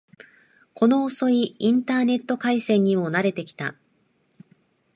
[0.73, 3.75] この遅いインターネット回線にも慣れてきた